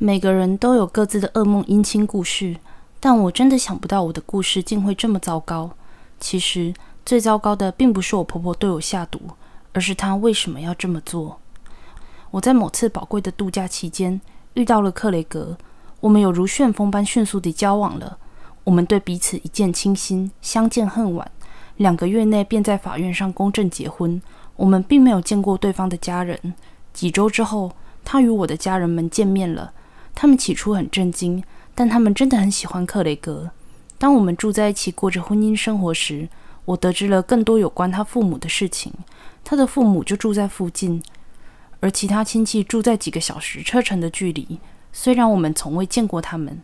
[0.00, 2.56] 每个人都有各自的噩梦姻亲故事，
[3.00, 5.72] 但我真的想不到我的故事竟会这么糟糕。
[6.20, 6.72] 其实
[7.04, 9.20] 最糟糕的并不是我婆婆对我下毒，
[9.72, 11.40] 而是她为什么要这么做。
[12.30, 14.20] 我在某次宝贵的度假期间
[14.54, 15.58] 遇到了克雷格，
[15.98, 18.18] 我们有如旋风般迅速地交往了。
[18.62, 21.28] 我们对彼此一见倾心，相见恨晚，
[21.76, 24.22] 两个月内便在法院上公证结婚。
[24.54, 26.54] 我们并没有见过对方的家人。
[26.92, 27.72] 几周之后，
[28.04, 29.72] 他与我的家人们见面了。
[30.20, 31.44] 他们起初很震惊，
[31.76, 33.52] 但他们真的很喜欢克雷格。
[33.98, 36.28] 当我们住在一起，过着婚姻生活时，
[36.64, 38.92] 我得知了更多有关他父母的事情。
[39.44, 41.00] 他的父母就住在附近，
[41.78, 44.58] 而其他亲戚住在几个小时车程的距离。
[44.92, 46.60] 虽然我们从未见过他们，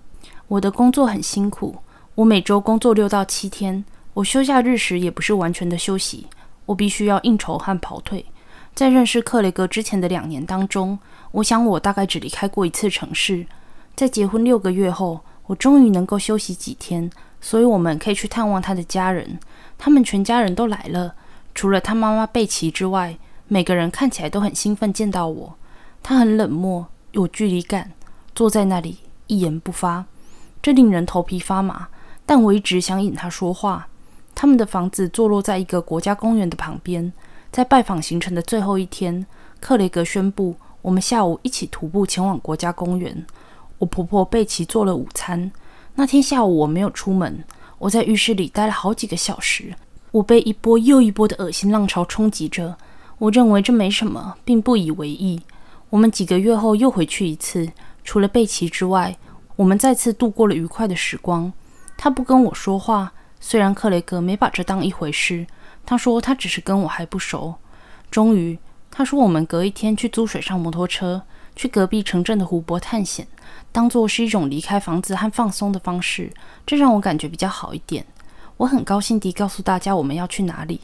[0.48, 1.76] 我的工作很辛苦。
[2.16, 6.26] 我每周工作六到七天，我休假日时也不是完全的休息，
[6.66, 8.26] 我必须要应酬和跑腿。
[8.74, 10.98] 在认识克雷格之前的两年当中，
[11.30, 13.46] 我想我大概只离开过一次城市。
[13.94, 17.08] 在结婚六个月后，我终于能够休息几天，
[17.40, 19.38] 所以我们可以去探望他的家人。
[19.78, 21.14] 他们全家人都来了，
[21.54, 23.16] 除了他妈妈贝奇之外，
[23.46, 25.54] 每个人看起来都很兴奋见到我。
[26.02, 27.92] 他很冷漠，有距离感，
[28.34, 30.04] 坐在那里一言不发，
[30.60, 31.86] 这令人头皮发麻。
[32.26, 33.86] 但我一直想引他说话。
[34.34, 37.12] 他们的房子坐落在一个国家公园的旁边。
[37.54, 39.24] 在拜访行程的最后一天，
[39.60, 43.24] 克雷格宣布我们下午一起徒步前往国家公园。
[43.78, 45.52] 我婆婆贝奇做了午餐。
[45.94, 47.44] 那天下午我没有出门，
[47.78, 49.72] 我在浴室里待了好几个小时。
[50.10, 52.76] 我被一波又一波的恶心浪潮冲击着。
[53.18, 55.40] 我认为这没什么，并不以为意。
[55.90, 57.70] 我们几个月后又回去一次，
[58.02, 59.16] 除了贝奇之外，
[59.54, 61.52] 我们再次度过了愉快的时光。
[61.96, 65.46] 他不跟我说话，虽然克雷格没把这当一回事。
[65.86, 67.54] 他说他只是跟我还不熟。
[68.10, 68.58] 终于，
[68.90, 71.22] 他说我们隔一天去租水上摩托车，
[71.56, 73.26] 去隔壁城镇的湖泊探险，
[73.72, 76.32] 当做是一种离开房子和放松的方式。
[76.64, 78.06] 这让我感觉比较好一点。
[78.56, 80.80] 我很高兴地告诉大家我们要去哪里，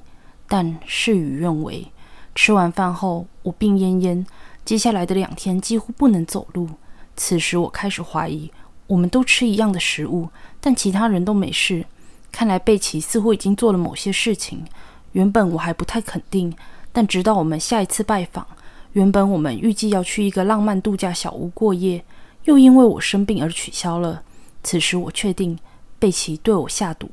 [0.49, 1.87] 但事与愿违。
[2.35, 4.27] 吃完饭后，我病恹恹，
[4.65, 6.69] 接下来的两天几乎不能走路。
[7.17, 8.51] 此时，我开始怀疑，
[8.89, 10.29] 我们都吃一样的食物，
[10.61, 11.85] 但其他人都没事。
[12.33, 14.65] 看来贝奇似乎已经做了某些事情。
[15.13, 16.55] 原本我还不太肯定，
[16.93, 18.47] 但直到我们下一次拜访，
[18.93, 22.05] 原本我们预计要去一个浪漫度假小屋过夜，
[22.45, 24.23] 又因为我生病而取消了。
[24.63, 25.59] 此时我确定
[25.99, 27.11] 贝奇对我下毒。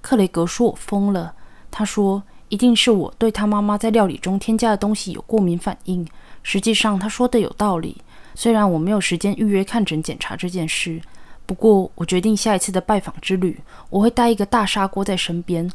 [0.00, 1.34] 克雷格说我疯了，
[1.70, 6.06] 他说一定是我对他妈妈在料理中添加的东西有过敏反应。
[6.42, 7.96] 实际上他说的有道理，
[8.34, 11.00] 虽然我没有时间预约看诊检查这件事，
[11.46, 13.60] 不过我决定下一次的拜访之旅，
[13.90, 15.70] 我会带一个大砂锅在身边。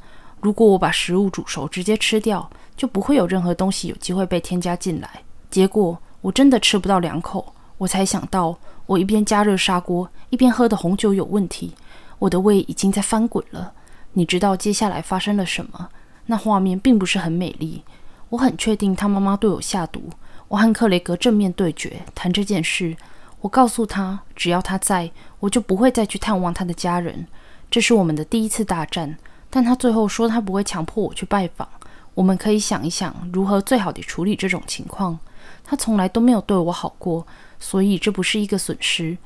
[0.48, 5.10] 如果我把食物煮熟直接吃掉，就不会有任何东西有机会被添加进来。
[5.52, 11.76] 结果我真的吃不到两口，我才想到我一边加热砂锅，一边喝的红酒有问题。
[12.18, 13.74] 我的胃已经在翻滚了。
[14.14, 15.90] 你知道接下来发生了什么？
[16.28, 17.84] 那画面并不是很美丽。
[18.30, 20.10] 我很确定他妈妈对我下毒。
[20.48, 22.96] 我和克雷格正面对决谈这件事。
[23.42, 27.28] 我告诉他，只要他在，我就不会再去探望他的家人。
[27.70, 29.18] 这是我们的第一次大战。
[29.50, 31.68] 但他最后说，他不会强迫我去拜访。
[32.14, 35.18] 我们可以想一想，如何最好的处理这种情况。
[35.64, 37.26] 他从来都没有对我好过，
[37.60, 39.18] 所以这不是一个损失。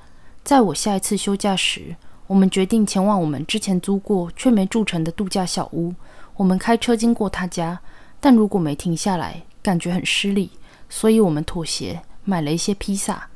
[0.44, 1.96] 在我下一次休假时，
[2.28, 5.94] 我们决定前往我们之前租过却没住成的度假小屋。
[6.36, 7.80] 我们开车经过他家，
[8.20, 10.52] 但如果没停下来，感觉很失礼，
[10.90, 13.28] 所以我们妥协，买了一些披萨。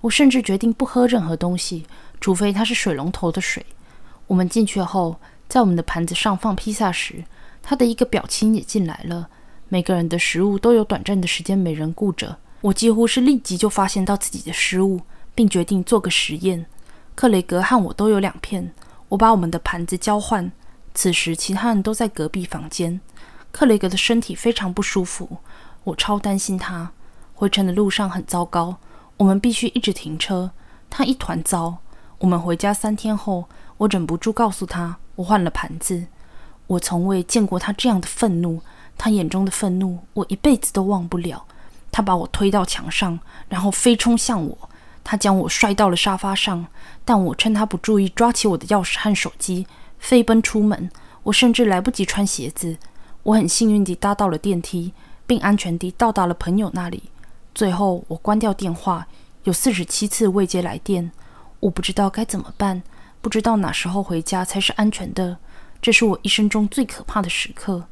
[0.00, 1.86] 我甚至决定不喝任何东西，
[2.20, 3.64] 除非它是水龙头的水。
[4.26, 5.16] 我们进去后。
[5.48, 7.24] 在我们的盘子上放披萨时，
[7.62, 9.28] 他的一个表亲也进来了。
[9.68, 12.36] 每个人的食物都有短暂的时间没人顾着。
[12.60, 15.00] 我几乎是立即就发现到自己的失误，
[15.34, 16.66] 并决定做个实验。
[17.14, 18.72] 克雷格和我都有两片，
[19.10, 20.50] 我把我们的盘子交换。
[20.94, 23.00] 此时，其他人都在隔壁房间。
[23.52, 25.38] 克雷格的身体非常不舒服，
[25.84, 26.92] 我超担心他。
[27.34, 28.78] 回程的路上很糟糕，
[29.16, 30.52] 我们必须一直停车。
[30.88, 31.78] 他一团糟。
[32.18, 34.98] 我们回家三天后，我忍不住告诉他。
[35.16, 36.06] 我换了盘子，
[36.66, 38.60] 我从未见过他这样的愤怒，
[38.96, 41.44] 他眼中的愤怒，我一辈子都忘不了。
[41.92, 44.70] 他把我推到墙上，然后飞冲向我，
[45.04, 46.66] 他将我摔到了沙发上，
[47.04, 49.66] 但我趁他不注意，抓起我的钥匙和手机，
[49.98, 50.90] 飞奔出门。
[51.22, 52.76] 我甚至来不及穿鞋子。
[53.22, 54.92] 我很幸运地搭到了电梯，
[55.26, 57.04] 并安全地到达了朋友那里。
[57.54, 59.06] 最后，我关掉电话，
[59.44, 61.12] 有四十七次未接来电，
[61.60, 62.82] 我不知道该怎么办。
[63.24, 65.38] 不知道哪时候回家才是安全的，
[65.80, 67.84] 这是我一生中最可怕的时刻。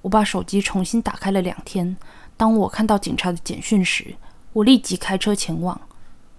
[0.00, 1.94] 我把手机重新打开了两天。
[2.38, 4.14] 当我看到警察的简讯时，
[4.54, 5.78] 我立即开车前往。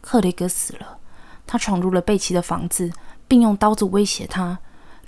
[0.02, 0.98] 克雷格死了，
[1.46, 2.92] 他闯入了贝奇的房子，
[3.28, 4.58] 并用刀子威胁他。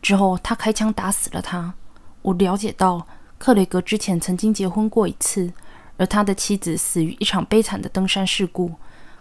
[0.04, 1.74] 之后，他开枪打死了他。
[2.22, 3.08] 我了解到，
[3.40, 5.52] 克雷格之前曾经结婚过一次，
[5.98, 8.76] 而他的妻子死于一场悲惨的登山事故。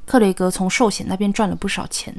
[0.05, 2.15] 克雷格从寿险那边赚了不少钱。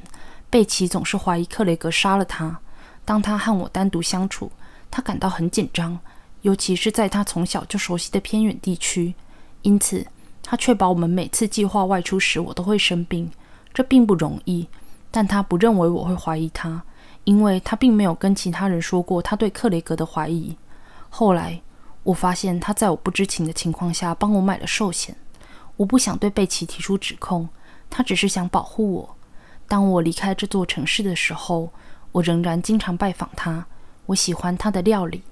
[0.52, 2.60] 贝奇总是怀疑克雷格杀了他。
[3.06, 4.52] 当他和我单独相处，
[4.92, 5.98] 他感到很紧张，
[6.42, 9.16] 尤其是在他从小就熟悉的偏远地区。
[9.62, 10.06] 因此，
[10.44, 13.32] 他确保我们每次计划外出时，我都会生病。
[13.74, 14.68] 这并不容易，
[15.10, 16.84] 但他不认为我会怀疑他，
[17.24, 20.58] 因为他并没有跟其他人说过他对克雷格的怀疑。
[21.10, 21.62] 后来，
[22.04, 25.16] 我发现他在我不知情的情况下帮我买了寿险。
[25.78, 27.48] 我不想对贝奇提出指控，
[27.90, 29.16] 他只是想保护我。
[29.72, 31.72] 当我离开这座城市的时候，
[32.12, 33.66] 我仍然经常拜访他。
[34.08, 35.24] 我喜欢他的料理，